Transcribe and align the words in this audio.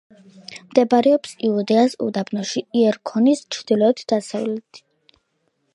მდებარეობს 0.69 1.35
იუდეას 1.49 1.95
უდაბნოში, 2.07 2.65
იერიქონის 2.81 3.45
ჩრდილო-დასავლეთით. 3.57 4.83